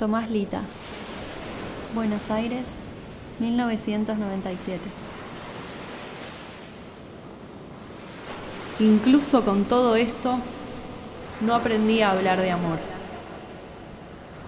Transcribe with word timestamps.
Tomás 0.00 0.30
Lita, 0.30 0.62
Buenos 1.94 2.30
Aires, 2.30 2.64
1997. 3.38 4.80
Incluso 8.78 9.44
con 9.44 9.64
todo 9.64 9.96
esto, 9.96 10.38
no 11.42 11.54
aprendí 11.54 12.00
a 12.00 12.12
hablar 12.12 12.40
de 12.40 12.50
amor. 12.50 12.78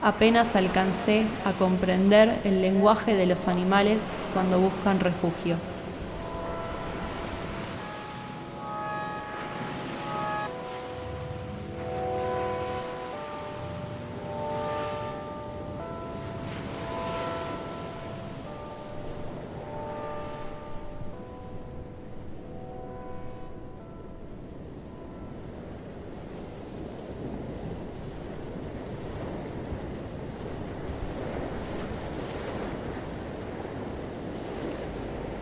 Apenas 0.02 0.56
alcancé 0.56 1.26
a 1.44 1.52
comprender 1.52 2.40
el 2.44 2.62
lenguaje 2.62 3.14
de 3.14 3.26
los 3.26 3.46
animales 3.46 3.98
cuando 4.32 4.58
buscan 4.58 5.00
refugio. 5.00 5.56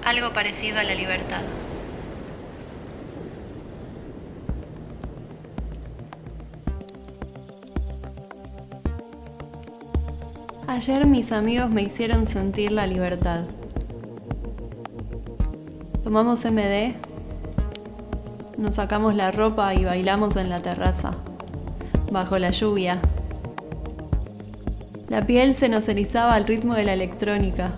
Algo 0.05 0.33
parecido 0.33 0.79
a 0.79 0.83
la 0.83 0.95
libertad. 0.95 1.43
Ayer 10.67 11.07
mis 11.07 11.33
amigos 11.33 11.69
me 11.69 11.83
hicieron 11.83 12.27
sentir 12.27 12.73
la 12.73 12.87
libertad. 12.87 13.45
Tomamos 16.05 16.45
MD, 16.45 16.95
nos 18.57 18.77
sacamos 18.77 19.15
la 19.15 19.31
ropa 19.31 19.75
y 19.75 19.85
bailamos 19.85 20.37
en 20.37 20.49
la 20.49 20.61
terraza, 20.61 21.17
bajo 22.11 22.39
la 22.39 22.51
lluvia. 22.51 23.01
La 25.09 25.27
piel 25.27 25.55
se 25.55 25.69
nos 25.69 25.89
erizaba 25.89 26.35
al 26.35 26.47
ritmo 26.47 26.75
de 26.75 26.85
la 26.85 26.93
electrónica. 26.93 27.73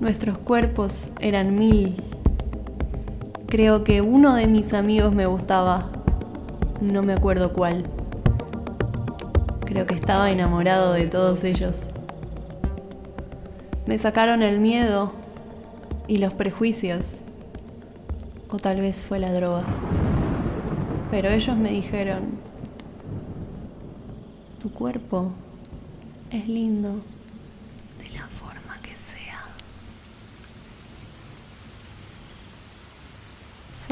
Nuestros 0.00 0.38
cuerpos 0.38 1.12
eran 1.20 1.56
mil. 1.56 1.94
Creo 3.46 3.84
que 3.84 4.00
uno 4.00 4.34
de 4.34 4.48
mis 4.48 4.74
amigos 4.74 5.14
me 5.14 5.26
gustaba. 5.26 5.88
No 6.80 7.02
me 7.02 7.12
acuerdo 7.12 7.52
cuál. 7.52 7.84
Creo 9.64 9.86
que 9.86 9.94
estaba 9.94 10.30
enamorado 10.32 10.92
de 10.94 11.06
todos 11.06 11.44
ellos. 11.44 11.86
Me 13.86 13.96
sacaron 13.96 14.42
el 14.42 14.58
miedo 14.58 15.12
y 16.08 16.16
los 16.16 16.34
prejuicios. 16.34 17.22
O 18.50 18.58
tal 18.58 18.80
vez 18.80 19.04
fue 19.04 19.20
la 19.20 19.32
droga. 19.32 19.62
Pero 21.12 21.28
ellos 21.28 21.56
me 21.56 21.70
dijeron, 21.70 22.22
tu 24.60 24.72
cuerpo 24.72 25.30
es 26.32 26.48
lindo. 26.48 26.96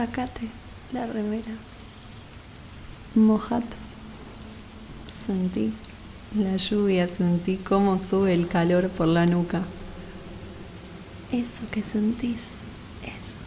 Sácate 0.03 0.48
la 0.92 1.06
remera. 1.06 1.53
Mojate. 3.14 3.77
Sentí 5.25 5.73
la 6.35 6.57
lluvia, 6.57 7.07
sentí 7.07 7.57
cómo 7.57 8.01
sube 8.01 8.35
el 8.35 8.48
calor 8.48 8.89
por 8.89 9.07
la 9.07 9.27
nuca. 9.27 9.62
Eso 11.30 11.62
que 11.70 11.85
sentís, 11.85 12.55
eso 13.05 13.42